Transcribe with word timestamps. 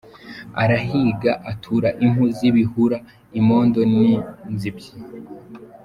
Arahiga, 0.63 1.31
atura 1.51 1.89
impu 2.03 2.23
z’ibihura, 2.35 2.97
imondo 3.39 3.79
n’inzibyi. 3.91 4.91